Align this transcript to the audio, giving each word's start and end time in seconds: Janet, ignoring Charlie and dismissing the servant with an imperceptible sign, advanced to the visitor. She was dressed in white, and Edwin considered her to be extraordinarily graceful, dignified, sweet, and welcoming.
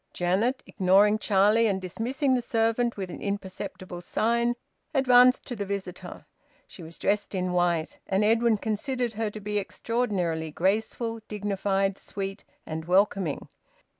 Janet, 0.13 0.63
ignoring 0.65 1.19
Charlie 1.19 1.67
and 1.67 1.79
dismissing 1.79 2.33
the 2.33 2.41
servant 2.41 2.97
with 2.97 3.11
an 3.11 3.21
imperceptible 3.21 4.01
sign, 4.01 4.55
advanced 4.95 5.45
to 5.45 5.55
the 5.55 5.63
visitor. 5.63 6.25
She 6.65 6.81
was 6.81 6.97
dressed 6.97 7.35
in 7.35 7.51
white, 7.51 7.99
and 8.07 8.23
Edwin 8.23 8.57
considered 8.57 9.13
her 9.13 9.29
to 9.29 9.39
be 9.39 9.59
extraordinarily 9.59 10.49
graceful, 10.49 11.19
dignified, 11.27 11.99
sweet, 11.99 12.43
and 12.65 12.85
welcoming. 12.85 13.47